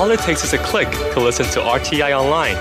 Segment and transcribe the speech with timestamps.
[0.00, 2.54] All it takes is a click to listen to RTI online.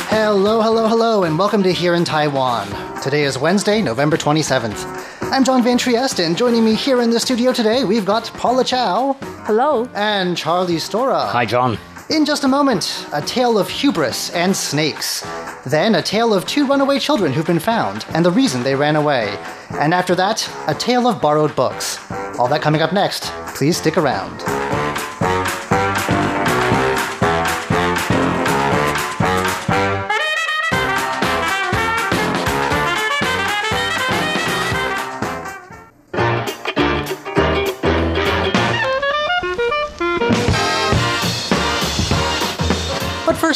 [0.09, 2.67] Hello, hello, hello, and welcome to Here in Taiwan.
[3.03, 5.31] Today is Wednesday, November 27th.
[5.31, 8.65] I'm John Van Trieste, and joining me here in the studio today, we've got Paula
[8.65, 9.87] Chow Hello.
[9.95, 11.29] and Charlie Storrar.
[11.29, 11.79] Hi, John.
[12.09, 15.21] In just a moment, a tale of hubris and snakes.
[15.67, 18.97] Then, a tale of two runaway children who've been found and the reason they ran
[18.97, 19.37] away.
[19.73, 21.99] And after that, a tale of borrowed books.
[22.39, 23.25] All that coming up next.
[23.55, 24.43] Please stick around.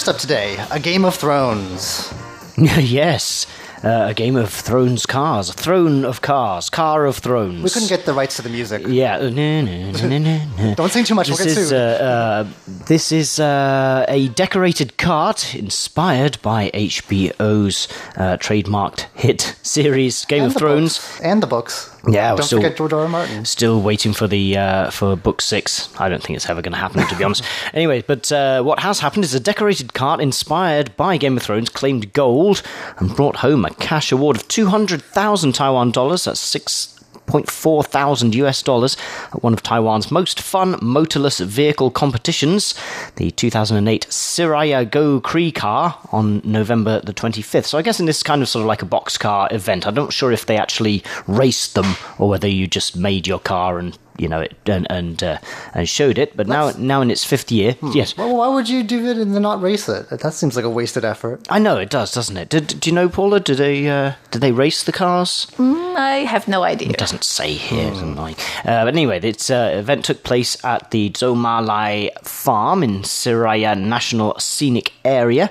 [0.01, 2.11] First up today, a Game of Thrones.
[2.57, 3.47] yes,
[3.85, 5.51] uh, a Game of Thrones cars.
[5.51, 6.71] a Throne of cars.
[6.71, 7.63] Car of Thrones.
[7.63, 8.83] We couldn't get the rights to the music.
[8.87, 9.17] Yeah.
[9.17, 10.75] uh, no, no, no, no, no, no.
[10.75, 11.77] Don't sing too much, we'll This get is, sued.
[11.77, 12.49] uh, uh,
[12.87, 20.53] this is uh, a decorated cart inspired by HBO's uh, trademarked hit series Game and
[20.53, 20.97] of Thrones.
[20.97, 21.21] Books.
[21.21, 21.95] And the books.
[22.09, 23.01] Yeah, Don't still- forget George R.
[23.01, 23.09] R.
[23.09, 23.45] Martin.
[23.45, 25.89] Still waiting for the uh, for book six.
[25.99, 27.45] I don't think it's ever going to happen, to be honest.
[27.75, 31.69] Anyway, but uh, what has happened is a decorated cart inspired by Game of Thrones
[31.69, 32.63] claimed gold
[32.99, 36.25] and brought home a cash award of two hundred thousand Taiwan dollars.
[36.25, 36.97] That's six.
[37.27, 38.97] 0.4 thousand US dollars
[39.33, 42.75] at one of Taiwan's most fun motorless vehicle competitions,
[43.17, 47.67] the 2008 Siraya Go Cree car on November the 25th.
[47.67, 49.95] So I guess in this kind of sort of like a box car event, I'm
[49.95, 53.97] not sure if they actually raced them or whether you just made your car and
[54.21, 55.39] you know it and and, uh,
[55.75, 56.37] and showed it.
[56.37, 59.35] But now now in its fifth year, yes, Well, why would you do it and
[59.35, 60.09] then not race it?
[60.11, 61.47] That seems like a wasted effort.
[61.49, 62.49] I know it does, doesn't it?
[62.49, 63.41] Did, do you know, Paula?
[63.41, 65.47] Do they uh, do they race the cars?
[65.59, 66.91] I have no idea.
[66.91, 68.39] It doesn't say here, doesn't like.
[68.65, 74.39] Uh, but anyway, this uh, event took place at the Zomalai Farm in Siraya National
[74.39, 75.49] Scenic Area.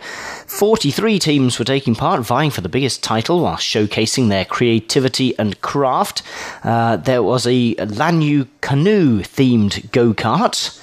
[0.47, 5.59] Forty-three teams were taking part, vying for the biggest title while showcasing their creativity and
[5.61, 6.21] craft.
[6.63, 10.75] Uh, there was a Lanyu canoe themed go kart.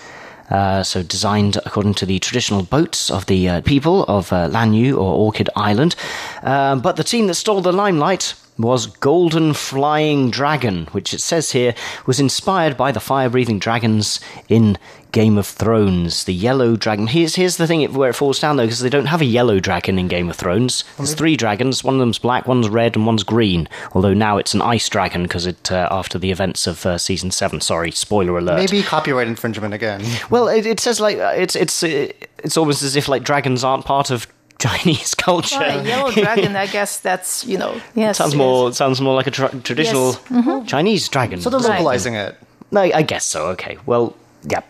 [0.50, 4.92] Uh, so designed according to the traditional boats of the uh, people of uh, Lanyu
[4.92, 5.96] or Orchid Island.
[6.42, 11.52] Uh, but the team that stole the limelight was Golden Flying Dragon, which it says
[11.52, 11.74] here
[12.06, 14.18] was inspired by the fire-breathing dragons
[14.48, 14.78] in
[15.12, 16.24] Game of Thrones.
[16.24, 17.06] The yellow dragon.
[17.06, 19.26] Here's here's the thing it- where it falls down though, because they don't have a
[19.26, 20.84] yellow dragon in Game of Thrones.
[20.98, 21.82] There's three dragons.
[21.84, 23.68] One of them's black, one's red, and one's green.
[23.92, 27.30] Although now it's an ice dragon because it uh, after the events of uh, season
[27.30, 27.60] seven.
[27.62, 28.56] Sorry, spoiler alert.
[28.56, 30.02] Maybe copyright infringement again.
[30.28, 32.08] Well, it, it says like uh, it's it's uh,
[32.44, 34.26] it's almost as if like dragons aren't part of
[34.60, 35.58] Chinese culture.
[35.58, 38.18] Well, a yellow dragon, I guess that's, you know, yes.
[38.18, 38.38] sounds yes.
[38.38, 40.68] more sounds more like a tra- traditional Yes.
[40.68, 41.40] Chinese dragon.
[41.40, 42.36] So they're localizing it.
[42.70, 43.48] No, I guess so.
[43.48, 43.78] Okay.
[43.86, 44.16] Well,
[44.48, 44.62] yeah.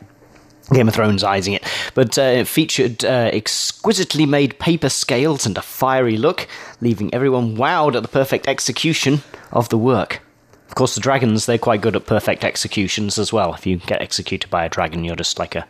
[0.73, 1.63] Game of Thrones eyesing it,
[1.95, 6.49] but uh, it featured uh, exquisitely made paper scales and a fiery look,
[6.81, 9.23] leaving everyone wowed at the perfect execution
[9.53, 10.23] of the work.
[10.69, 13.55] Of course, the dragons, they're quite good at perfect executions as well.
[13.55, 15.69] If you get executed by a dragon, you're just like a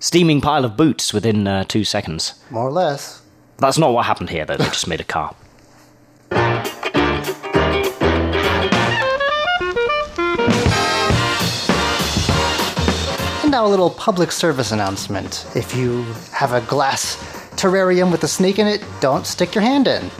[0.00, 2.34] steaming pile of boots within uh, two seconds.
[2.50, 3.22] More or less.
[3.58, 4.56] That's not what happened here, though.
[4.56, 5.34] They just made a car.
[13.42, 15.46] And now a little public service announcement.
[15.56, 17.16] If you have a glass
[17.56, 20.10] terrarium with a snake in it, don't stick your hand in.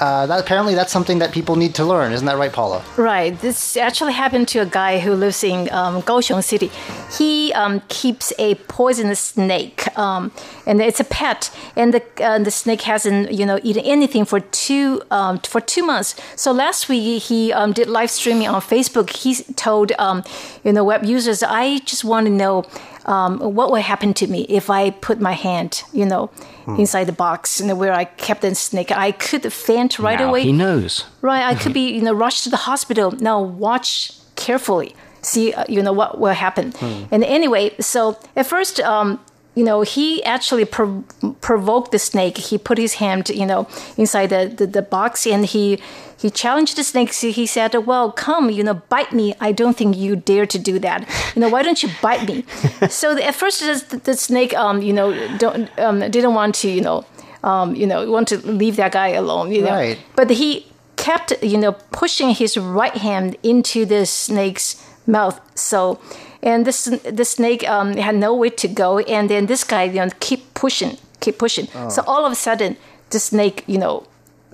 [0.00, 2.12] Uh, that, apparently, that's something that people need to learn.
[2.12, 2.84] Isn't that right, Paula?
[2.96, 3.38] Right.
[3.40, 6.70] This actually happened to a guy who lives in um, Kaohsiung City.
[7.16, 10.32] He um, keeps a poisonous snake, um,
[10.66, 11.50] and it's a pet.
[11.76, 15.84] And the uh, the snake hasn't, you know, eaten anything for two um, for two
[15.84, 16.16] months.
[16.34, 19.10] So last week he um, did live streaming on Facebook.
[19.10, 20.24] He told, um,
[20.64, 22.64] you know, web users, I just want to know
[23.06, 26.30] um, what would happen to me if I put my hand, you know,
[26.78, 28.90] inside the box, you know, where I kept the snake.
[28.90, 30.42] I could faint right now away.
[30.42, 31.04] he knows.
[31.20, 33.10] Right, I could be, you know, rushed to the hospital.
[33.12, 36.72] Now watch carefully, see, uh, you know, what will happen.
[37.10, 39.20] And anyway, so at first, um,
[39.54, 41.04] you know, he actually prov-
[41.40, 42.36] provoked the snake.
[42.38, 43.66] He put his hand, you know,
[43.96, 45.78] inside the, the, the box and he
[46.16, 47.12] he challenged the snake.
[47.12, 49.34] He said, "Well, come, you know, bite me.
[49.40, 51.06] I don't think you dare to do that.
[51.34, 52.44] You know, why don't you bite me?"
[52.88, 56.68] so the, at first, the, the snake, um, you know, don't um, didn't want to,
[56.68, 57.04] you know,
[57.42, 59.52] um, you know, want to leave that guy alone.
[59.52, 59.98] You know, Right.
[60.16, 60.66] but he
[60.96, 65.38] kept, you know, pushing his right hand into the snake's mouth.
[65.54, 66.00] So,
[66.44, 69.94] and this the snake um, had no way to go, and then this guy, you
[69.94, 71.66] know, keep pushing, keep pushing.
[71.88, 72.76] So all of a sudden,
[73.10, 74.06] the snake, you know,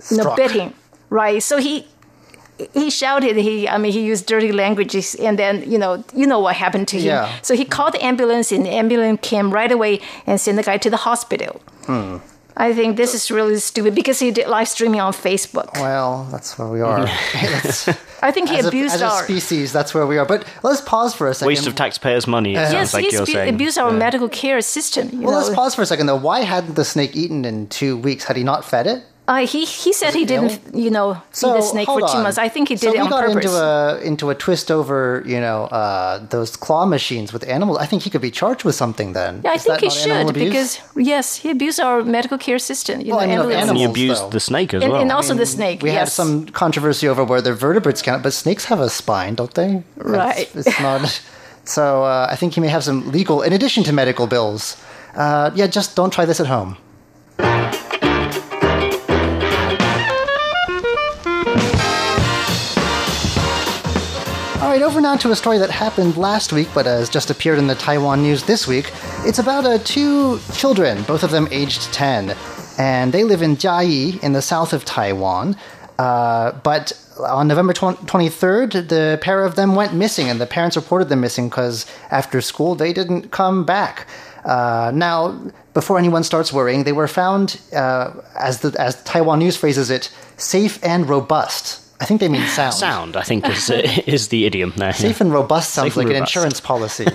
[0.09, 0.73] you know, bit him.
[1.09, 1.43] Right.
[1.43, 1.85] So he
[2.73, 3.35] he shouted.
[3.35, 6.87] He I mean he used dirty languages, and then you know you know what happened
[6.89, 7.05] to him.
[7.05, 7.39] Yeah.
[7.41, 10.77] So he called the ambulance, and the ambulance came right away and sent the guy
[10.77, 11.61] to the hospital.
[11.85, 12.17] Hmm.
[12.57, 15.73] I think this is really stupid because he did live streaming on Facebook.
[15.73, 16.99] Well, that's where we are.
[18.23, 19.23] I think he as a, abused as a our.
[19.23, 20.25] species, that's where we are.
[20.25, 21.47] But let's pause for a second.
[21.47, 22.53] Waste of taxpayers' money.
[22.53, 22.65] It uh-huh.
[22.65, 23.53] sounds Yes, like he's you're saying.
[23.53, 25.09] abused our medical care system.
[25.11, 25.37] You well, know?
[25.37, 26.17] let's pause for a second though.
[26.17, 28.25] Why hadn't the snake eaten in two weeks?
[28.25, 29.03] Had he not fed it?
[29.27, 30.27] Uh, he he said he ill?
[30.27, 32.37] didn't, you know, feed So the snake for two months.
[32.37, 33.45] I think he did so it we on got purpose.
[33.45, 37.77] into a into a twist over you know uh, those claw machines with animals.
[37.77, 39.41] I think he could be charged with something then.
[39.43, 40.49] yeah, I Is think he should abuse?
[40.49, 42.99] because yes, he abused our medical care system.
[43.01, 44.29] You Well, know, I mean, of ambulance- and he abused though.
[44.31, 45.01] the snake as and, well.
[45.01, 45.81] and also the snake.
[45.83, 45.99] we yes.
[45.99, 49.83] had some controversy over whether vertebrates count, but snakes have a spine, don't they?
[49.97, 50.49] Right.
[50.55, 51.21] It's, it's not.
[51.63, 54.75] So uh, I think he may have some legal, in addition to medical bills.
[55.15, 56.75] Uh, yeah, just don't try this at home.
[64.71, 67.67] Right, over now to a story that happened last week but has just appeared in
[67.67, 68.89] the Taiwan news this week.
[69.25, 72.33] It's about uh, two children, both of them aged 10,
[72.77, 75.57] and they live in Jiayi in the south of Taiwan.
[75.99, 81.09] Uh, but on November 23rd, the pair of them went missing, and the parents reported
[81.09, 84.07] them missing because after school they didn't come back.
[84.45, 85.37] Uh, now,
[85.73, 90.09] before anyone starts worrying, they were found, uh, as, the, as Taiwan News phrases it,
[90.37, 91.80] safe and robust.
[92.01, 92.73] I think they mean sound.
[92.73, 93.69] Sound, I think, is,
[94.07, 94.93] is the idiom there.
[94.93, 97.05] Safe and robust sounds Safe like an insurance policy.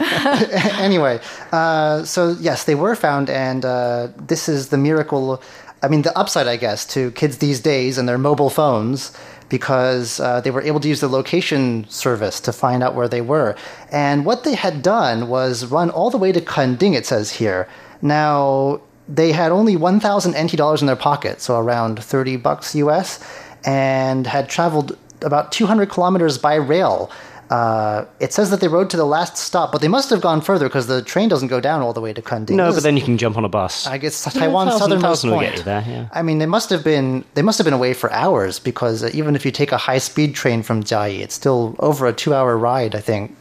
[0.78, 1.20] anyway,
[1.52, 5.42] uh, so yes, they were found, and uh, this is the miracle.
[5.82, 9.12] I mean, the upside, I guess, to kids these days and their mobile phones,
[9.48, 13.20] because uh, they were able to use the location service to find out where they
[13.20, 13.54] were.
[13.92, 17.68] And what they had done was run all the way to Kenting, it says here.
[18.02, 23.20] Now, they had only 1,000 NT dollars in their pocket, so around 30 bucks US,
[23.66, 27.10] and had traveled about 200 kilometers by rail.
[27.50, 30.40] Uh, it says that they rode to the last stop, but they must have gone
[30.40, 32.56] further because the train doesn't go down all the way to Kenting.
[32.56, 33.86] No, but then you can jump on a bus.
[33.86, 35.64] I guess Taiwan's thousand- southernmost thousand point.
[35.64, 36.08] there, yeah.
[36.12, 39.36] I mean, they must have been they must have been away for hours because even
[39.36, 42.56] if you take a high speed train from Jiayi, it's still over a two hour
[42.58, 42.96] ride.
[42.96, 43.36] I think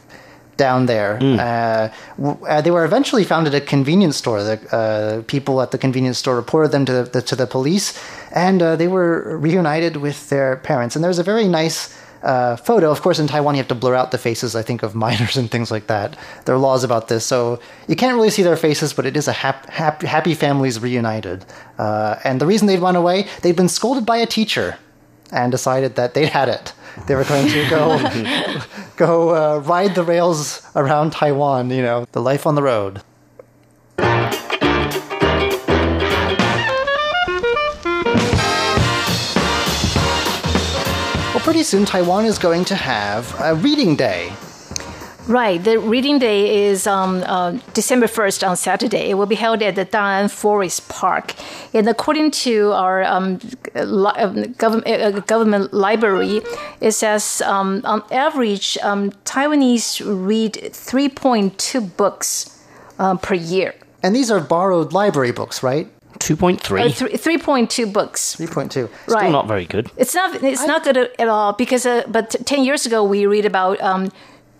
[0.56, 1.18] down there.
[1.18, 1.38] Hmm.
[1.38, 4.42] Uh, w- uh, they were eventually found at a convenience store.
[4.42, 7.98] The uh, people at the convenience store reported them to the, to the police,
[8.32, 10.96] and uh, they were reunited with their parents.
[10.96, 11.94] And there's a very nice.
[12.22, 12.90] Uh, photo.
[12.90, 14.56] Of course, in Taiwan, you have to blur out the faces.
[14.56, 16.16] I think of minors and things like that.
[16.44, 18.92] There are laws about this, so you can't really see their faces.
[18.94, 21.44] But it is a hap- hap- happy families reunited.
[21.78, 24.76] Uh, and the reason they'd run away, they'd been scolded by a teacher,
[25.30, 26.72] and decided that they'd had it.
[27.06, 27.98] They were going to go
[28.96, 31.70] go uh, ride the rails around Taiwan.
[31.70, 33.02] You know, the life on the road.
[41.32, 44.32] Well, pretty soon Taiwan is going to have a reading day.
[45.28, 45.62] Right.
[45.62, 49.10] The reading day is um, uh, December 1st on Saturday.
[49.10, 51.34] It will be held at the Da'an Forest Park.
[51.74, 53.40] And according to our um,
[53.74, 56.42] li- um, government, uh, government library,
[56.80, 62.62] it says um, on average, um, Taiwanese read 3.2 books
[62.98, 63.74] uh, per year.
[64.04, 65.88] And these are borrowed library books, right?
[66.20, 66.80] 2.3.
[66.80, 68.36] Uh, th- 3.2 books.
[68.36, 68.88] 3.2.
[69.08, 69.18] Right.
[69.18, 69.90] Still not very good.
[69.96, 70.42] It's not.
[70.42, 71.84] It's not good at all because.
[71.84, 74.10] Uh, but ten years ago, we read about um,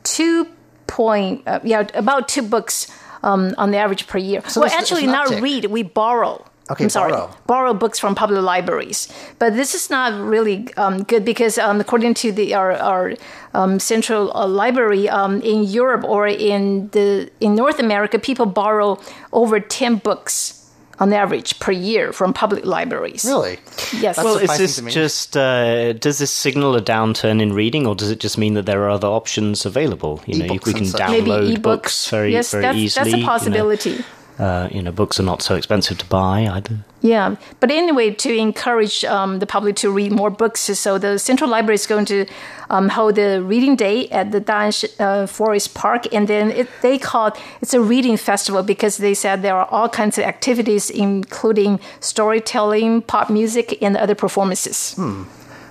[0.02, 0.46] two
[0.86, 1.42] point.
[1.46, 2.86] Uh, yeah, about two books
[3.22, 4.42] um, on the average per year.
[4.48, 5.42] So well, actually, not uptick.
[5.42, 5.64] read.
[5.66, 6.44] We borrow.
[6.68, 7.12] Okay, I'm sorry.
[7.12, 7.30] borrow.
[7.46, 12.14] Borrow books from public libraries, but this is not really um, good because um, according
[12.14, 13.14] to the our, our
[13.54, 18.98] um, central uh, library um, in Europe or in the in North America, people borrow
[19.32, 20.65] over ten books
[20.98, 23.24] on average per year from public libraries.
[23.24, 23.58] Really?
[24.00, 24.16] Yes.
[24.16, 24.92] That's Well, is this to me.
[24.92, 28.66] just uh, does this signal a downturn in reading, or does it just mean that
[28.66, 30.22] there are other options available?
[30.26, 31.62] You know, E-books we can download maybe ebooks.
[31.62, 33.22] books very yes, very that's, easily.
[33.22, 34.04] That's a you know.
[34.36, 34.74] Possibility.
[34.74, 36.78] uh, you know, books are not so expensive to buy either.
[37.02, 41.48] Yeah, but anyway, to encourage um, the public to read more books, so the Central
[41.50, 42.26] Library is going to
[42.70, 46.98] um, hold a reading day at the Da'an uh, Forest Park, and then it, they
[46.98, 50.90] call it, it's a reading festival because they said there are all kinds of activities,
[50.90, 54.94] including storytelling, pop music, and other performances.
[54.94, 55.24] Hmm.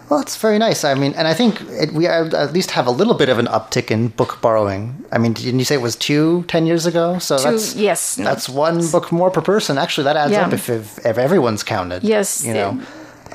[0.09, 0.83] Well, it's very nice.
[0.83, 3.47] I mean, and I think it, we at least have a little bit of an
[3.47, 5.03] uptick in book borrowing.
[5.11, 7.17] I mean, didn't you say it was two ten years ago?
[7.19, 9.77] So two, that's yes, that's one book more per person.
[9.77, 10.45] Actually, that adds yeah.
[10.45, 12.03] up if, if, if everyone's counted.
[12.03, 12.79] Yes, you know.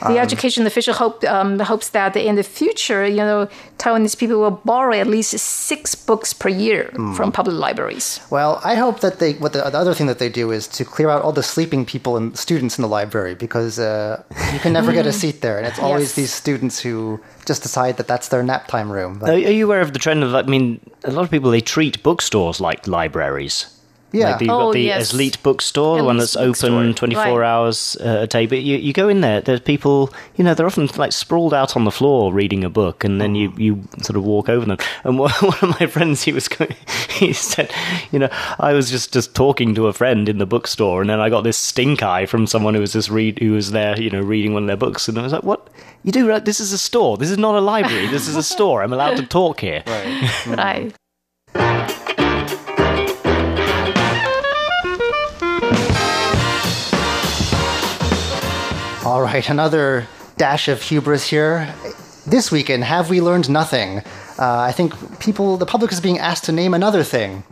[0.00, 4.40] The um, education official hope, um, hopes that in the future, you know, Taiwanese people
[4.40, 7.14] will borrow at least six books per year mm.
[7.14, 8.20] from public libraries.
[8.30, 9.34] Well, I hope that they.
[9.34, 11.84] What the, the, other thing that they do is to clear out all the sleeping
[11.84, 15.58] people and students in the library because uh, you can never get a seat there,
[15.58, 16.14] and it's always yes.
[16.14, 19.18] these students who just decide that that's their nap time room.
[19.18, 20.34] But, are you aware of the trend of?
[20.34, 23.76] I mean, a lot of people they treat bookstores like libraries.
[24.12, 24.32] Yeah.
[24.32, 25.12] Like you've oh, got the yes.
[25.12, 27.46] Eslite bookstore, the one that's open 24 right.
[27.46, 28.46] hours uh, a day.
[28.46, 31.76] But you, you go in there, there's people, you know, they're often like sprawled out
[31.76, 34.78] on the floor reading a book, and then you, you sort of walk over them.
[35.04, 36.74] And one of my friends, he was going,
[37.10, 37.72] he said,
[38.10, 41.20] you know, I was just, just talking to a friend in the bookstore, and then
[41.20, 44.10] I got this stink eye from someone who was just read, who was there, you
[44.10, 45.08] know, reading one of their books.
[45.08, 45.68] And I was like, what?
[46.02, 46.44] You do, right?
[46.44, 47.16] This is a store.
[47.16, 48.06] This is not a library.
[48.06, 48.82] This is a store.
[48.82, 49.82] I'm allowed to talk here.
[49.90, 50.46] Right.
[50.46, 50.94] right.
[59.10, 61.74] All right, another dash of hubris here.
[62.28, 64.04] This weekend, have we learned nothing?
[64.38, 67.42] Uh, I think people, the public is being asked to name another thing.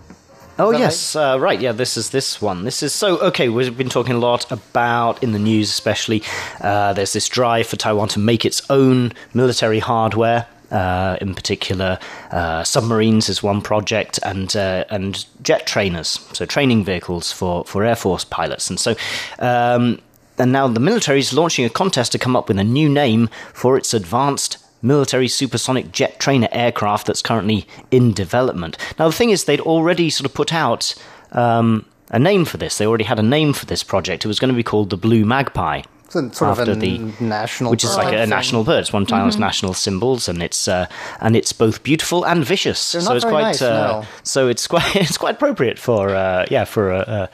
[0.61, 1.33] Oh yes, right?
[1.33, 1.61] Uh, right?
[1.61, 2.63] Yeah, this is this one.
[2.63, 3.49] This is so okay.
[3.49, 6.23] We've been talking a lot about in the news, especially.
[6.61, 10.47] Uh, there's this drive for Taiwan to make its own military hardware.
[10.71, 11.99] Uh, in particular,
[12.31, 17.85] uh, submarines is one project, and uh, and jet trainers, so training vehicles for, for
[17.85, 18.69] air force pilots.
[18.69, 18.95] And so,
[19.39, 19.99] um,
[20.39, 23.29] and now the military is launching a contest to come up with a new name
[23.53, 28.77] for its advanced military supersonic jet trainer aircraft that's currently in development.
[28.99, 30.95] Now, the thing is, they'd already sort of put out
[31.33, 32.79] um, a name for this.
[32.79, 34.25] They already had a name for this project.
[34.25, 35.83] It was going to be called the Blue Magpie.
[36.09, 38.81] So sort after of the national, which is like a, a national bird.
[38.81, 39.43] It's one of Taiwan's mm-hmm.
[39.43, 40.87] national symbols, and it's uh,
[41.21, 42.93] and it's both beautiful and vicious.
[42.93, 44.07] They're so it's very quite nice, uh, no.
[44.23, 47.29] so it's quite it's quite appropriate for uh, yeah for a,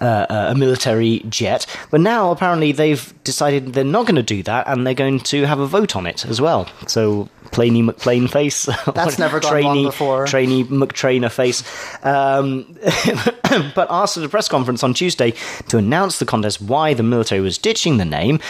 [0.00, 1.66] a, a, military jet.
[1.92, 5.44] But now apparently they've decided they're not going to do that, and they're going to
[5.44, 6.68] have a vote on it as well.
[6.88, 8.66] So Plainy McPlane face.
[8.94, 10.26] That's never gone trainee, wrong before.
[10.26, 11.62] Trainee McTrainer face.
[12.04, 12.76] Um,
[13.74, 15.32] but asked at a press conference on Tuesday
[15.68, 18.40] to announce the contest why the military was ditching the name,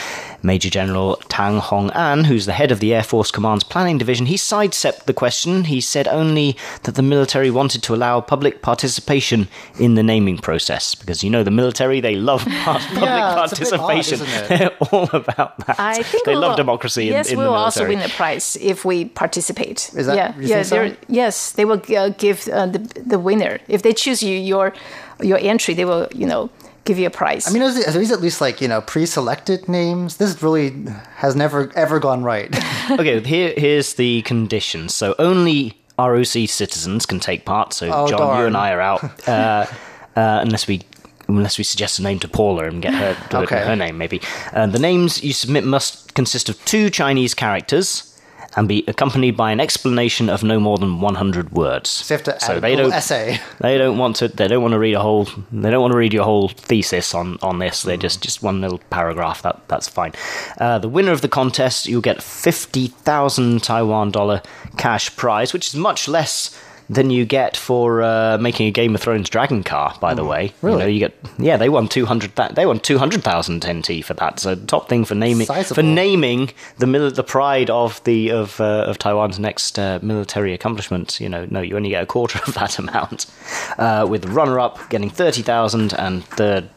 [0.43, 4.27] Major General Tang Hong An, who's the head of the Air Force Command's planning division,
[4.27, 5.65] he sidestepped the question.
[5.65, 10.95] He said only that the military wanted to allow public participation in the naming process
[10.95, 14.21] because you know the military they love public yeah, participation.
[14.21, 15.81] Odd, They're all about that.
[15.81, 17.07] I think they we'll, love democracy.
[17.07, 19.91] Yes, in, in we will the also win the prize if we participate.
[19.95, 20.37] Is that yeah?
[20.39, 21.07] you yeah, think so?
[21.09, 24.73] yes, they will uh, give uh, the the winner if they choose you your
[25.21, 25.75] your entry.
[25.75, 26.51] They will you know
[26.87, 27.47] give you a prize.
[27.49, 30.17] I mean, are these at least like you know pre-selected names?
[30.17, 30.71] This really
[31.17, 32.49] has never ever gone right.
[32.91, 34.95] okay, here here's the conditions.
[34.95, 37.73] So only ROC citizens can take part.
[37.73, 38.41] So Oh, John, darn.
[38.41, 39.67] you and I are out, uh,
[40.17, 40.83] uh, unless we.
[41.29, 43.59] Unless we suggest a name to Paula and get her to Okay.
[43.59, 44.21] her name, maybe.
[44.53, 48.06] Uh, the names you submit must consist of two Chinese characters
[48.57, 51.91] and be accompanied by an explanation of no more than 100 words.
[51.91, 53.39] So you have to add So they don't essay.
[53.61, 54.29] they don't want to.
[54.29, 55.29] They don't want to read a whole.
[55.53, 57.83] They don't want to read your whole thesis on on this.
[57.83, 59.43] They just just one little paragraph.
[59.43, 60.13] That that's fine.
[60.59, 64.43] Uh, the winner of the contest, you'll get fifty thousand Taiwan dollar
[64.79, 69.01] cash prize, which is much less than you get for uh, making a Game of
[69.01, 69.97] Thrones dragon car.
[70.01, 70.67] By the way, Hmm.
[70.67, 70.77] Really?
[70.77, 71.57] you know, you get yeah.
[71.57, 72.33] They won two hundred.
[72.55, 74.39] They won two hundred thousand NT for that.
[74.41, 75.75] So top thing for naming Sizable.
[75.75, 80.53] for naming the mil- the pride of the of uh, of Taiwan's next uh, military
[80.55, 81.21] accomplishment.
[81.21, 83.27] You know, no, you only get a quarter of that amount.
[83.79, 86.69] Uh, with runner up getting thirty thousand and third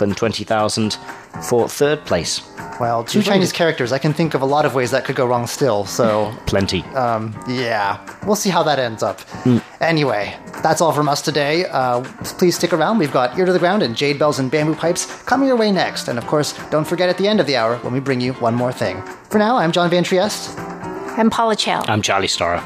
[0.00, 0.98] and twenty thousand
[1.42, 2.42] for third place.
[2.80, 3.92] Well, two Chinese characters.
[3.92, 5.84] I can think of a lot of ways that could go wrong still.
[5.84, 6.82] So Plenty.
[6.94, 9.20] um, yeah, we'll see how that ends up.
[9.44, 9.58] Hmm.
[9.80, 11.66] Anyway, that's all from us today.
[11.66, 12.02] Uh,
[12.38, 12.98] please stick around.
[12.98, 15.70] We've got Ear to the Ground and Jade Bells and Bamboo Pipes coming your way
[15.70, 16.08] next.
[16.08, 18.32] And of course, don't forget at the end of the hour when we bring you
[18.34, 19.00] one more thing.
[19.30, 20.58] For now, I'm John Van Trieste.
[20.58, 21.84] I'm Paula Chow.
[21.86, 22.60] I'm Charlie Storrar.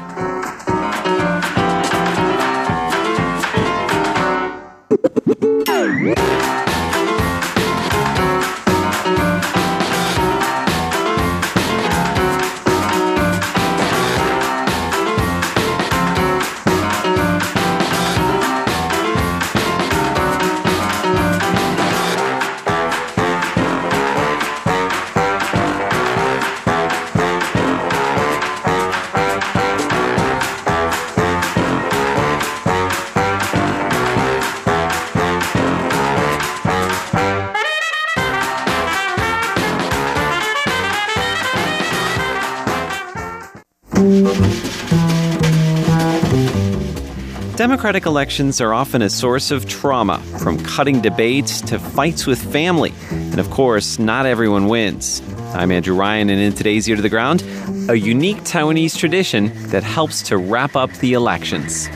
[47.79, 52.91] Democratic elections are often a source of trauma, from cutting debates to fights with family.
[53.09, 55.21] And of course, not everyone wins.
[55.53, 57.41] I'm Andrew Ryan, and in today's Ear to the Ground,
[57.87, 61.87] a unique Taiwanese tradition that helps to wrap up the elections.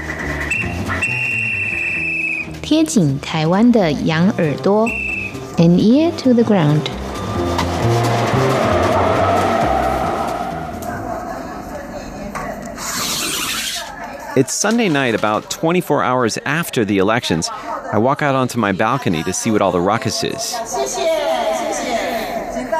[2.62, 4.88] 贴紧台湾的羊耳朵
[5.58, 6.93] an ear to the ground.
[14.36, 17.50] It's Sunday night, about 24 hours after the elections.
[17.52, 20.54] I walk out onto my balcony to see what all the ruckus is.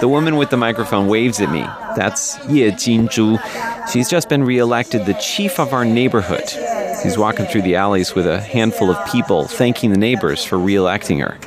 [0.02, 1.62] The woman with the microphone waves at me.
[1.96, 3.40] That's Ye Jinzhu.
[3.92, 6.50] She's just been reelected the chief of our neighborhood.
[7.04, 11.22] She's walking through the alleys with a handful of people, thanking the neighbors for reelecting
[11.22, 11.38] her.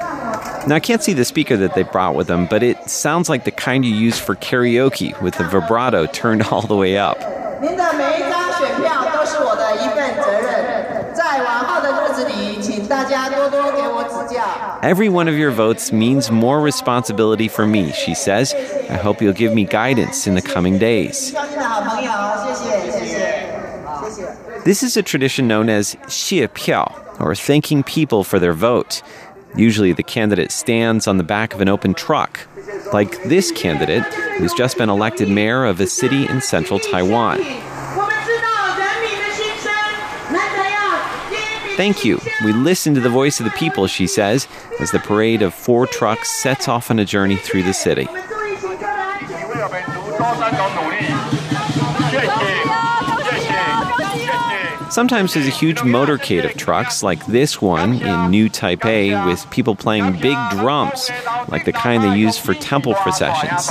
[0.69, 3.45] Now, I can't see the speaker that they brought with them, but it sounds like
[3.45, 7.19] the kind you use for karaoke with the vibrato turned all the way up.
[14.83, 18.55] Every one of your votes means more responsibility for me, she says.
[18.91, 21.33] I hope you'll give me guidance in the coming days.
[24.65, 29.03] This is a tradition known as xie piao, or thanking people for their vote.
[29.55, 32.47] Usually the candidate stands on the back of an open truck,
[32.93, 34.05] like this candidate
[34.39, 37.41] who's just been elected mayor of a city in central Taiwan.
[41.77, 42.19] Thank you.
[42.43, 44.49] We listen to the voice of the people, she says,
[44.81, 48.09] as the parade of four trucks sets off on a journey through the city.
[54.89, 59.75] Sometimes there's a huge motorcade of trucks, like this one in New Taipei, with people
[59.77, 61.11] playing big drums,
[61.49, 63.69] like the kind they use for temple processions.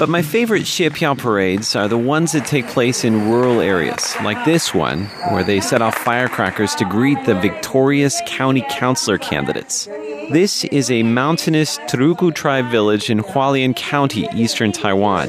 [0.00, 4.16] But my favorite Xie Piao parades are the ones that take place in rural areas,
[4.24, 9.84] like this one, where they set off firecrackers to greet the victorious county councilor candidates.
[10.32, 15.28] This is a mountainous Truku tribe village in Hualien County, eastern Taiwan.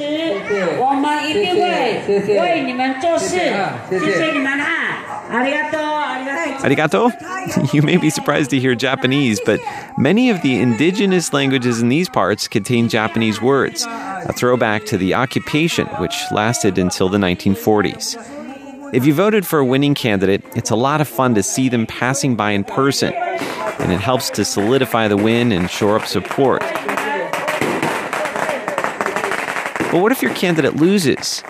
[6.60, 7.12] Arigato?
[7.74, 9.60] You may be surprised to hear Japanese, but
[9.98, 15.16] many of the indigenous languages in these parts contain Japanese words, a throwback to the
[15.16, 18.16] occupation which lasted until the 1940s.
[18.94, 21.88] If you voted for a winning candidate, it's a lot of fun to see them
[21.88, 26.62] passing by in person, and it helps to solidify the win and shore up support.
[29.92, 31.44] But what if your candidate loses?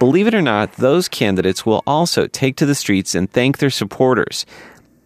[0.00, 3.68] Believe it or not, those candidates will also take to the streets and thank their
[3.68, 4.46] supporters.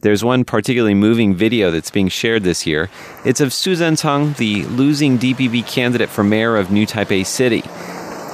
[0.02, 2.88] There's one particularly moving video that's being shared this year.
[3.24, 7.64] It's of Su Tseng-chang, the losing DPP candidate for mayor of New Taipei City.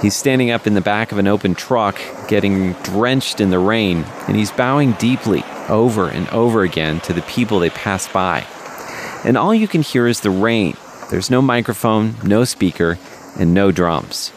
[0.03, 4.05] He's standing up in the back of an open truck, getting drenched in the rain,
[4.29, 8.46] and he's bowing deeply over and over again to the people they pass by.
[9.25, 10.77] And all you can hear is the rain.
[11.11, 12.99] There's no microphone, no speaker,
[13.38, 14.31] and no drums.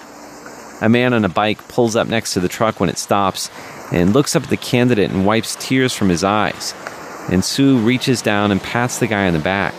[0.83, 3.49] A man on a bike pulls up next to the truck when it stops
[3.93, 6.75] and looks up at the candidate and wipes tears from his eyes.
[7.31, 9.73] And Su reaches down and pats the guy on the back.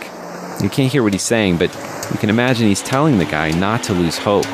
[0.63, 1.71] You can't hear what he's saying, but
[2.11, 4.47] you can imagine he's telling the guy not to lose hope.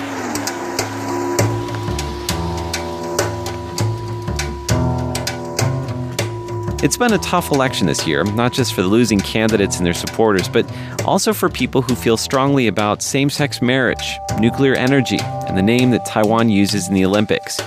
[6.84, 9.94] It's been a tough election this year, not just for the losing candidates and their
[9.94, 10.66] supporters, but
[11.06, 15.92] also for people who feel strongly about same sex marriage, nuclear energy, and the name
[15.92, 17.60] that Taiwan uses in the Olympics.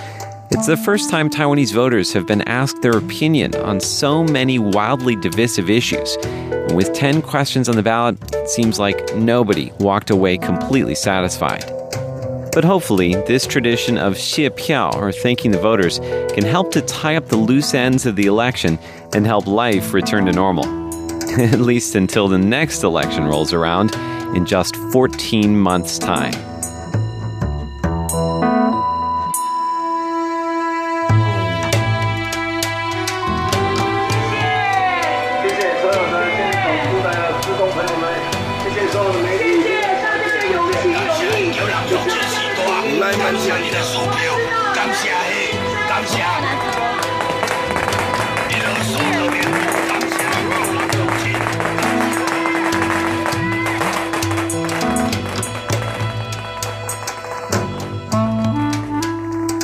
[0.51, 5.15] It's the first time Taiwanese voters have been asked their opinion on so many wildly
[5.15, 6.17] divisive issues.
[6.17, 11.74] And with 10 questions on the ballot, it seems like nobody walked away completely satisfied.
[12.55, 15.99] But hopefully, this tradition of xie piao, or thanking the voters,
[16.33, 18.79] can help to tie up the loose ends of the election
[19.13, 20.63] and help life return to normal.
[21.37, 23.93] At least until the next election rolls around
[24.37, 26.33] in just 14 months' time.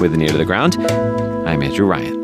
[0.01, 0.75] with an ear to the ground.
[1.47, 2.19] I'm Andrew Ryan.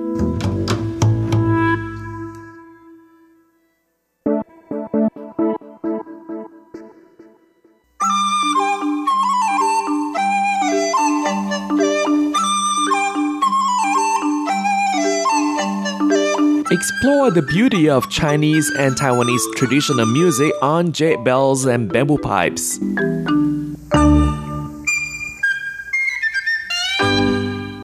[16.70, 22.80] Explore the beauty of Chinese and Taiwanese traditional music on jade bells and bamboo pipes.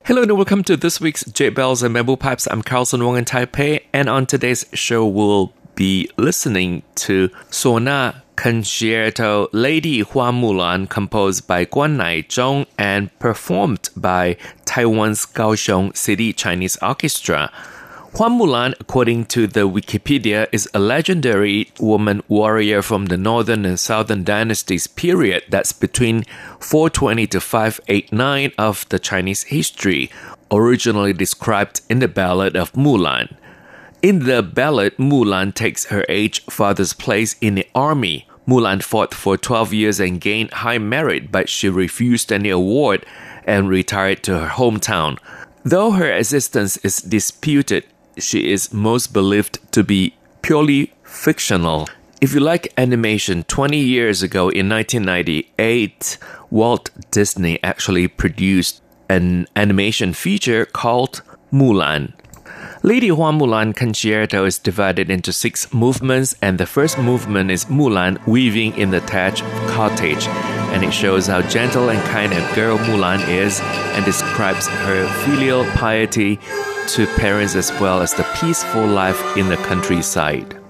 [0.06, 2.46] Hello and welcome to this week's Jade Bells and Bamboo Pipes.
[2.52, 9.48] I'm Carlson Wong in Taipei, and on today's show, we'll be listening to Suona Concerto
[9.54, 14.36] Lady Hua Mulan, composed by Guan Nai Naizhong and performed by
[14.66, 17.50] Taiwan's Kaohsiung City Chinese Orchestra.
[18.16, 23.80] Hua Mulan, according to the Wikipedia, is a legendary woman warrior from the northern and
[23.80, 26.24] southern dynasties period that's between
[26.60, 30.12] 420 to 589 of the Chinese history,
[30.52, 33.36] originally described in the Ballad of Mulan.
[34.04, 38.28] In the ballad, Mulan takes her aged father's place in the army.
[38.48, 43.08] Mulan fought for 12 years and gained high merit, but she refused any award
[43.46, 45.18] and retired to her hometown.
[45.66, 47.86] Though her existence is disputed,
[48.18, 51.88] she is most believed to be purely fictional.
[52.22, 56.18] If you like animation, 20 years ago in 1998,
[56.50, 61.22] Walt Disney actually produced an animation feature called
[61.52, 62.14] Mulan.
[62.82, 68.26] Lady Hua Mulan Concerto is divided into six movements, and the first movement is Mulan
[68.28, 70.28] weaving in the thatch cottage,
[70.74, 75.66] and it shows how gentle and kind a girl Mulan is and describes her filial
[75.76, 76.40] piety
[76.88, 80.63] to parents as well as the peaceful life in the countryside.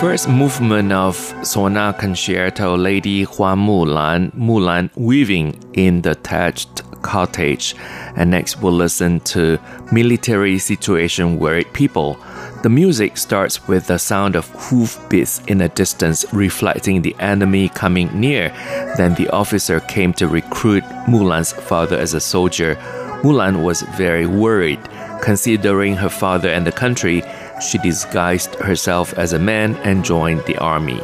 [0.00, 7.74] First movement of Suona Concerto Lady Hua Mulan, Mulan weaving in the thatched cottage.
[8.14, 9.58] And next we'll listen to
[9.90, 12.18] Military Situation Worried People.
[12.62, 18.08] The music starts with the sound of hoofbeats in the distance, reflecting the enemy coming
[18.20, 18.50] near.
[18.98, 22.74] Then the officer came to recruit Mulan's father as a soldier.
[23.22, 24.80] Mulan was very worried.
[25.22, 27.22] Considering her father and the country,
[27.60, 31.00] she disguised herself as a man and joined the army.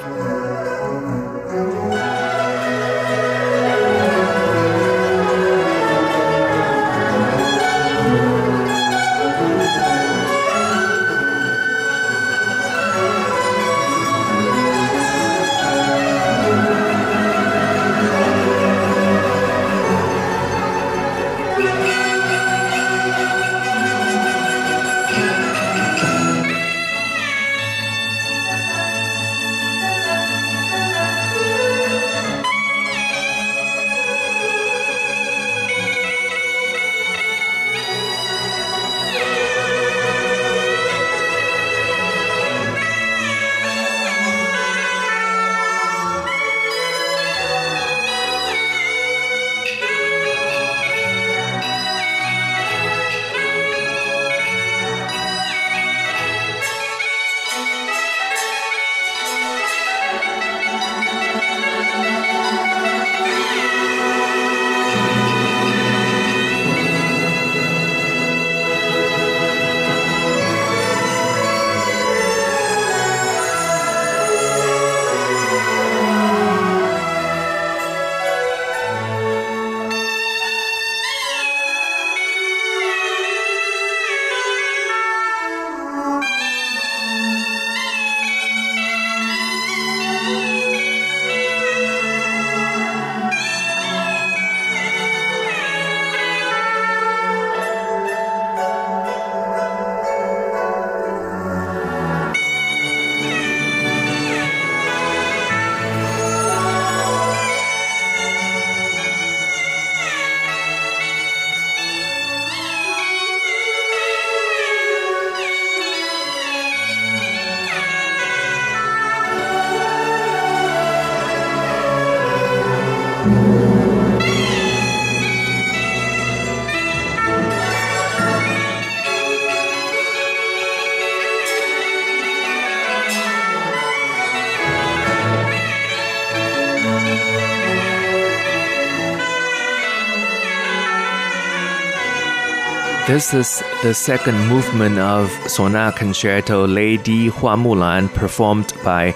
[143.13, 149.13] This is the second movement of Sonata Concerto Lady Hua Mulan performed by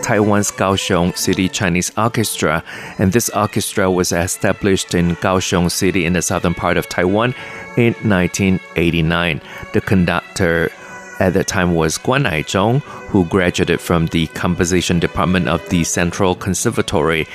[0.00, 2.62] Taiwan's Kaohsiung City Chinese Orchestra,
[3.00, 7.34] and this orchestra was established in Kaohsiung City in the southern part of Taiwan
[7.76, 9.40] in 1989.
[9.72, 10.70] The conductor
[11.18, 16.36] at the time was Guan Naizhong, who graduated from the composition department of the Central
[16.36, 17.26] Conservatory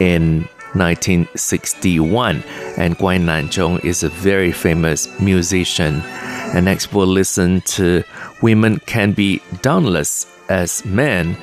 [0.00, 2.42] in 1961.
[2.76, 6.02] And Guan Naizhong is a very famous musician.
[6.54, 8.04] And next we'll listen to
[8.42, 11.36] Women Can Be Dauntless as Men.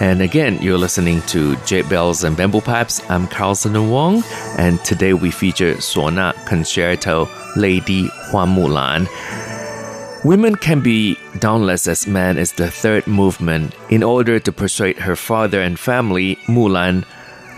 [0.00, 3.02] And again, you're listening to Jade Bells and Bamboo Pipes.
[3.10, 4.24] I'm Carlson Wong,
[4.58, 9.06] and today we feature Sonata Concerto Lady Hua Mulan.
[10.24, 13.74] Women Can Be Dauntless as Men is the third movement.
[13.90, 17.04] In order to persuade her father and family, Mulan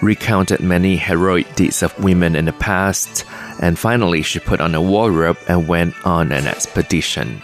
[0.03, 3.25] recounted many heroic deeds of women in the past,
[3.61, 7.41] and finally she put on a war robe and went on an expedition.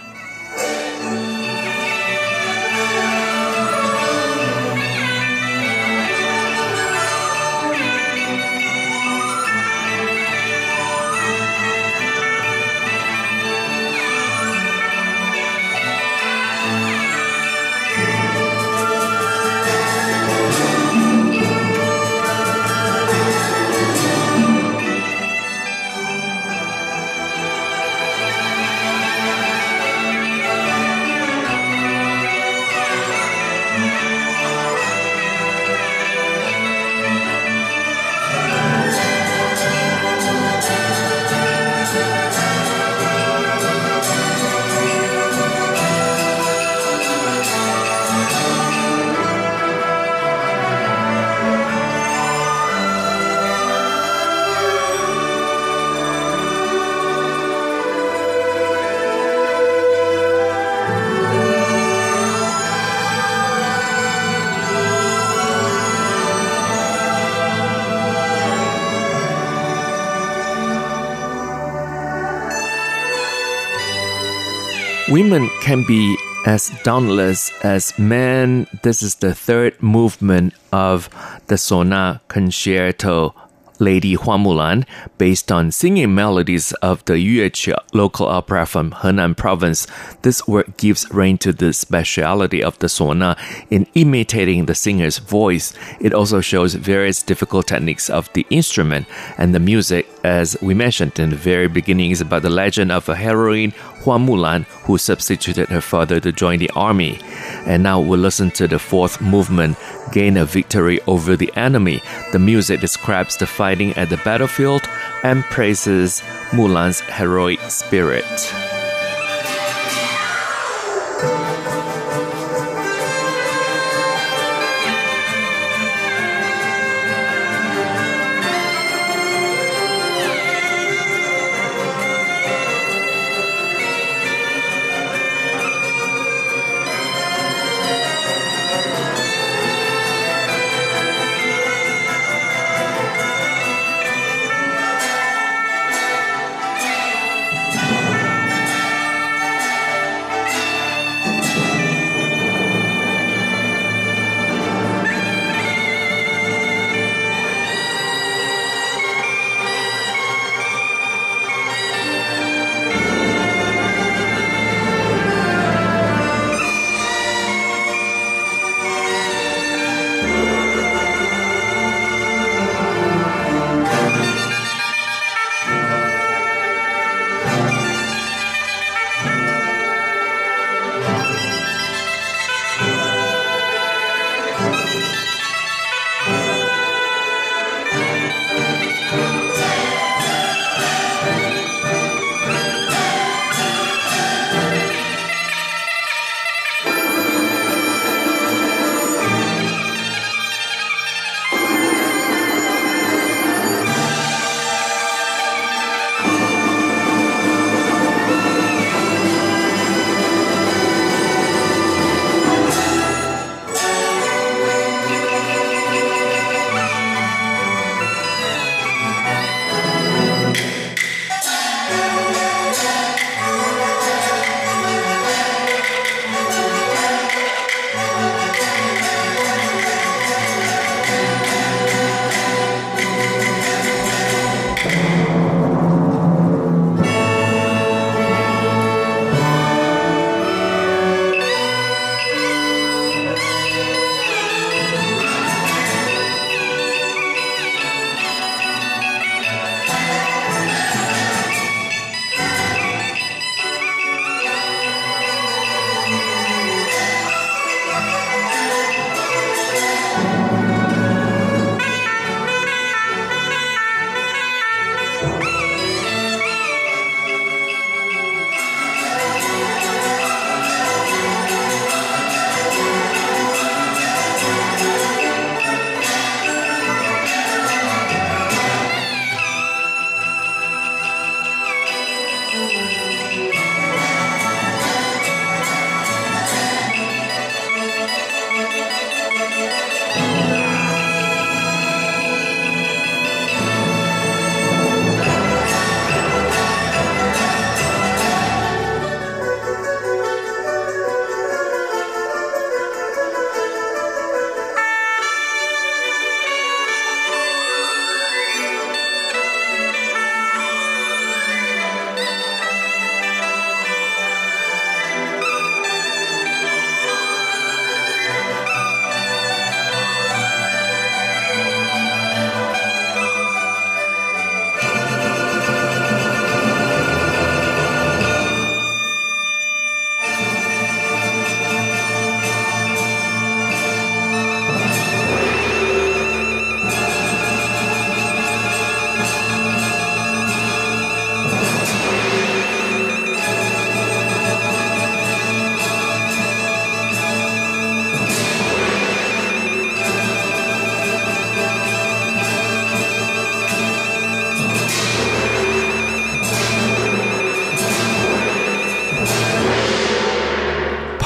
[75.71, 78.67] Can be as dauntless as men.
[78.83, 81.09] This is the third movement of
[81.47, 83.37] the Sonata Concerto
[83.81, 84.87] Lady Hua Mulan,
[85.19, 89.87] based on singing melodies of the Yueqi local opera from Henan province.
[90.23, 93.37] This work gives rein to the speciality of the suona
[93.71, 95.73] in imitating the singer's voice.
[96.01, 99.07] It also shows various difficult techniques of the instrument
[99.39, 103.09] and the music, as we mentioned in the very beginning, is about the legend of
[103.09, 103.73] a heroine,
[104.05, 107.19] Hua Mulan, who substituted her father to join the army.
[107.67, 109.77] And now we'll listen to the fourth movement,
[110.13, 112.03] Gain a Victory Over the Enemy.
[112.33, 114.83] The music describes the fighting at the battlefield
[115.23, 116.21] and praises
[116.53, 118.80] Mulan's heroic spirit.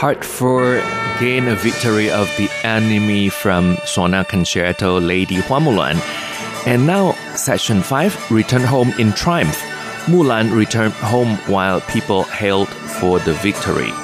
[0.05, 0.83] Part 4
[1.19, 5.97] gain a victory of the enemy from Suona Concerto Lady Hua Mulan.
[6.67, 9.59] And now, section 5 Return Home in Triumph.
[10.05, 14.04] Mulan returned home while people hailed for the victory.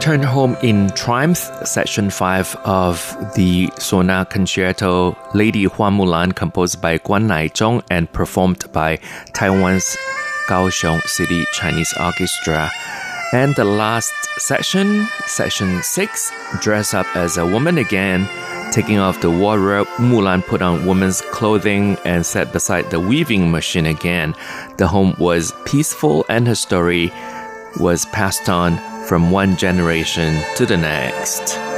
[0.00, 2.96] Return home in triumph, section 5 of
[3.34, 8.96] the Suona Concerto Lady Hua Mulan, composed by Guan Naizhong and performed by
[9.34, 9.98] Taiwan's
[10.48, 12.70] Kaohsiung City Chinese Orchestra.
[13.34, 16.32] And the last section, section 6,
[16.62, 18.26] dress up as a woman again.
[18.72, 23.84] Taking off the wardrobe, Mulan put on woman's clothing and sat beside the weaving machine
[23.84, 24.34] again.
[24.78, 27.12] The home was peaceful and her story
[27.78, 28.80] was passed on
[29.10, 31.69] from one generation to the next.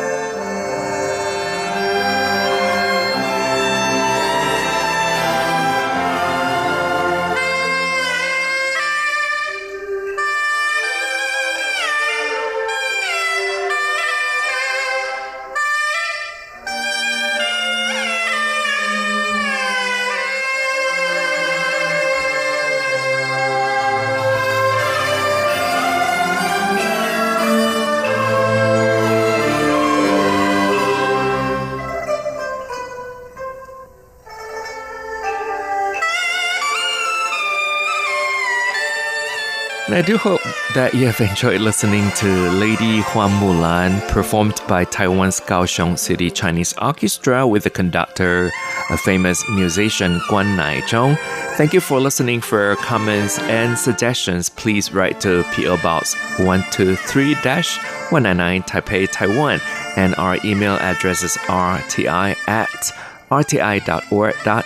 [39.93, 40.41] And I do hope
[40.75, 46.73] that you have enjoyed listening to Lady Hua Mulan, performed by Taiwan's Kaohsiung City Chinese
[46.81, 48.51] Orchestra with the conductor,
[48.89, 51.19] a famous musician Guan Naizhong.
[51.59, 52.41] Thank you for listening.
[52.41, 59.61] For comments and suggestions, please write to PO Box 123-199 Taipei, Taiwan,
[59.99, 62.93] and our email address is rti at
[63.31, 64.63] rti.org.tw.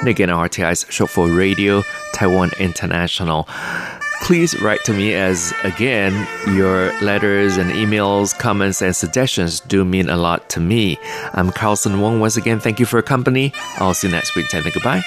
[0.00, 1.82] And again, RTI is short for Radio
[2.14, 3.46] Taiwan International
[4.26, 6.12] please write to me as again
[6.56, 10.98] your letters and emails comments and suggestions do mean a lot to me.
[11.32, 12.58] I'm carlson wong once again.
[12.58, 13.52] Thank you for your company.
[13.78, 14.48] I'll see you next week.
[14.48, 15.04] Time goodbye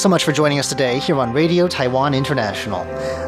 [0.00, 2.80] so much for joining us today here on Radio Taiwan International.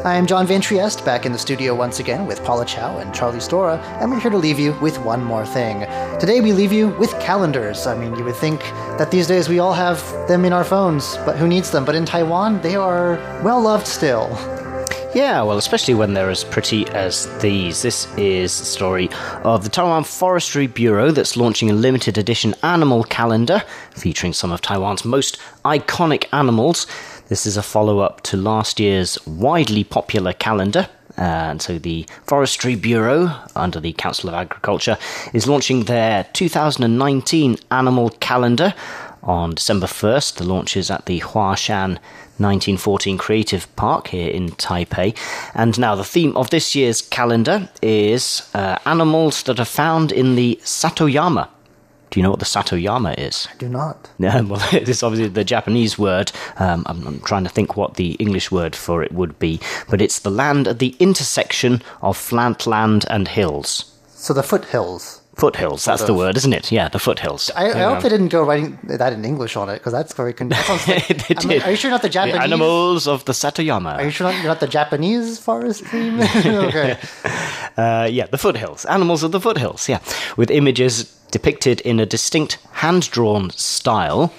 [0.03, 3.13] I am John Van Trieste, back in the studio once again with Paula Chow and
[3.13, 5.81] Charlie Storrar, and we're here to leave you with one more thing.
[6.19, 7.85] Today we leave you with calendars.
[7.85, 8.61] I mean, you would think
[8.97, 11.85] that these days we all have them in our phones, but who needs them?
[11.85, 14.35] But in Taiwan, they are well loved still.
[15.15, 17.83] Yeah, well, especially when they're as pretty as these.
[17.83, 19.11] This is the story
[19.43, 24.61] of the Taiwan Forestry Bureau that's launching a limited edition animal calendar featuring some of
[24.61, 26.87] Taiwan's most iconic animals.
[27.27, 30.89] This is a follow up to last year's widely popular calendar.
[31.15, 34.97] And so the Forestry Bureau, under the Council of Agriculture,
[35.31, 38.73] is launching their 2019 animal calendar
[39.21, 40.35] on December 1st.
[40.37, 41.99] The launch is at the Huashan
[42.37, 45.15] 1914 Creative Park here in Taipei.
[45.53, 50.35] And now the theme of this year's calendar is uh, animals that are found in
[50.35, 51.47] the Satoyama.
[52.13, 53.47] Do you know what the Satoyama is?
[53.51, 54.11] I do not.
[54.19, 56.31] Yeah, well, it's obviously the Japanese word.
[56.57, 59.59] Um, I'm, I'm, trying to think what the English word for it would be,
[59.89, 63.97] but it's the land at the intersection of flat land and hills.
[64.09, 65.22] So the foothills.
[65.35, 66.71] Foothills, that's the word, isn't it?
[66.71, 67.49] Yeah, the foothills.
[67.55, 70.33] I, I hope they didn't go writing that in English on it because that's very
[70.33, 70.63] confusing.
[71.43, 72.37] Like, are you sure not the Japanese?
[72.37, 73.95] The animals of the Satoyama.
[73.95, 76.19] Are you sure not, you're not the Japanese forest theme?
[76.45, 76.97] okay.
[77.75, 78.85] Uh, yeah, the foothills.
[78.85, 79.99] Animals of the foothills, yeah.
[80.37, 84.31] With images depicted in a distinct hand drawn style.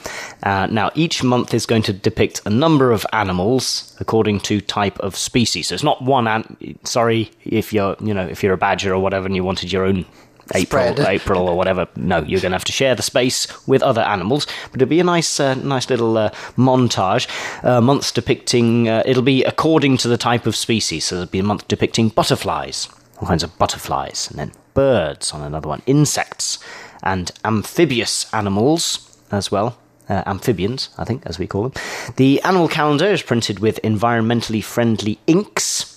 [0.44, 4.96] Uh, now, each month is going to depict a number of animals according to type
[5.00, 5.68] of species.
[5.68, 6.28] So it's not one.
[6.28, 9.72] An- sorry if you're, you know, if you're a badger or whatever, and you wanted
[9.72, 10.06] your own
[10.54, 11.00] April.
[11.06, 11.88] April or whatever.
[11.96, 14.46] No, you're going to have to share the space with other animals.
[14.70, 17.28] But it'll be a nice, uh, nice little uh, montage.
[17.64, 18.88] Uh, months depicting.
[18.88, 21.04] Uh, it'll be according to the type of species.
[21.04, 22.88] So there'll be a month depicting butterflies,
[23.20, 26.58] all kinds of butterflies, and then birds on another one, insects,
[27.02, 29.78] and amphibious animals as well.
[30.06, 31.82] Uh, amphibians, I think, as we call them.
[32.16, 35.93] The animal calendar is printed with environmentally friendly inks.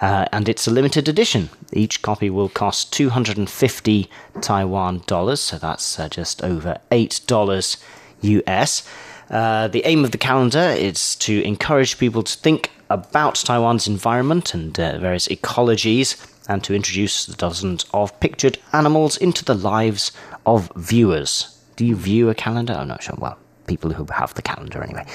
[0.00, 1.50] Uh, and it's a limited edition.
[1.72, 7.76] Each copy will cost 250 Taiwan dollars, so that's uh, just over $8
[8.22, 8.88] US.
[9.28, 14.54] Uh, the aim of the calendar is to encourage people to think about Taiwan's environment
[14.54, 20.10] and uh, various ecologies and to introduce the dozens of pictured animals into the lives
[20.46, 21.56] of viewers.
[21.76, 22.72] Do you view a calendar?
[22.72, 23.14] I'm not sure.
[23.16, 23.38] Well,
[23.70, 25.06] people who have the calendar anyway.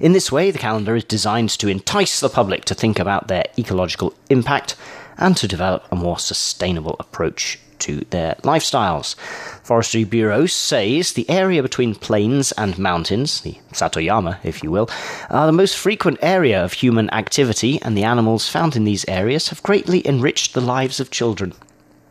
[0.00, 3.46] In this way, the calendar is designed to entice the public to think about their
[3.58, 4.76] ecological impact
[5.16, 9.16] and to develop a more sustainable approach to their lifestyles.
[9.64, 14.88] Forestry Bureau says the area between plains and mountains, the Satoyama, if you will,
[15.30, 19.48] are the most frequent area of human activity, and the animals found in these areas
[19.48, 21.54] have greatly enriched the lives of children.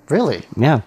[0.09, 0.43] Really?
[0.57, 0.81] Yeah.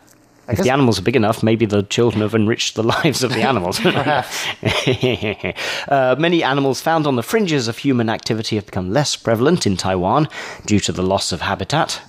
[0.48, 3.42] If the animals are big enough, maybe the children have enriched the lives of the
[3.42, 3.80] animals.
[5.88, 9.76] uh, many animals found on the fringes of human activity have become less prevalent in
[9.76, 10.28] Taiwan
[10.66, 12.00] due to the loss of habitat.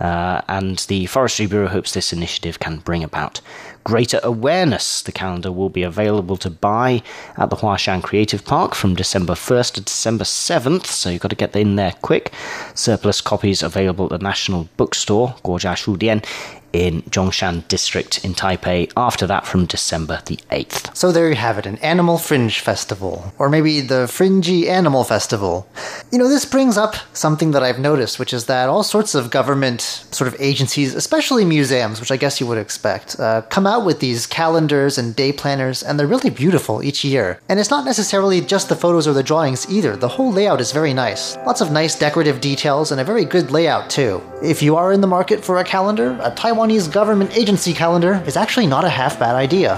[0.00, 3.40] Uh, and the Forestry Bureau hopes this initiative can bring about
[3.82, 5.02] greater awareness.
[5.02, 7.02] The calendar will be available to buy
[7.36, 11.36] at the Huashan Creative Park from December 1st to December 7th, so you've got to
[11.36, 12.32] get in there quick.
[12.74, 16.24] Surplus copies available at the National Bookstore, Guojia Shudian,
[16.72, 18.92] in Zhongshan District in Taipei.
[18.96, 20.96] After that, from December the 8th.
[20.96, 23.32] So there you have it, an Animal Fringe Festival.
[23.38, 25.68] Or maybe the Fringy Animal Festival.
[26.12, 29.30] You know, this brings up something that I've noticed, which is that all sorts of
[29.30, 33.84] government sort of agencies, especially museums, which I guess you would expect, uh, come out
[33.84, 37.40] with these calendars and day planners, and they're really beautiful each year.
[37.48, 40.72] And it's not necessarily just the photos or the drawings either, the whole layout is
[40.72, 41.36] very nice.
[41.46, 44.22] Lots of nice decorative details and a very good layout too.
[44.42, 48.36] If you are in the market for a calendar, a Taiwanese government agency calendar is
[48.36, 49.76] actually not a half bad idea.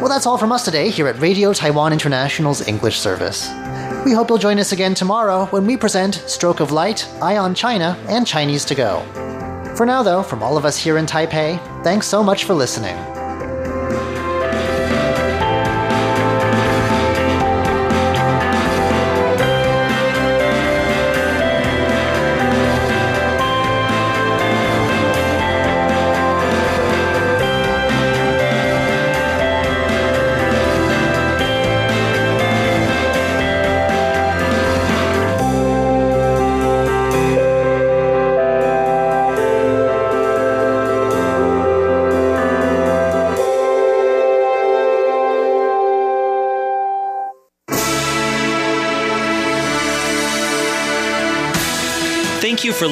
[0.00, 3.48] Well, that's all from us today here at Radio Taiwan International's English service.
[4.04, 7.52] We hope you'll join us again tomorrow when we present Stroke of Light, Eye on
[7.52, 9.00] China, and Chinese to Go.
[9.76, 12.96] For now, though, from all of us here in Taipei, thanks so much for listening.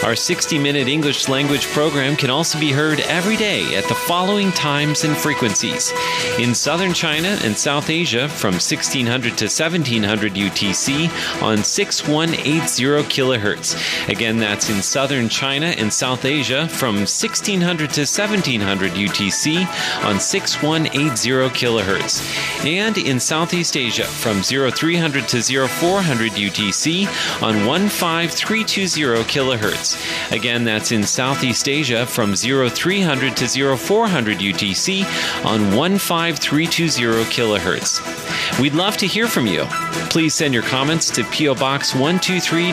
[0.05, 4.53] Our 60 minute English language program can also be heard every day at the following
[4.53, 5.93] times and frequencies.
[6.39, 11.11] In southern China and South Asia from 1600 to 1700 UTC
[11.43, 13.56] on 6180
[14.09, 19.67] Again, that's in southern China and South Asia from 1600 to 1700 UTC
[20.05, 22.65] on 6180 kilohertz.
[22.65, 27.07] And in Southeast Asia from 0300 to 0400 UTC
[27.43, 27.55] on
[27.89, 30.33] 15320 kilohertz.
[30.33, 35.05] Again, that's in Southeast Asia from 0300 to 0400 UTC
[35.45, 38.61] on 15320 kilohertz.
[38.61, 39.65] We'd love to hear from you.
[40.11, 42.73] Please send your comments to PO Box 123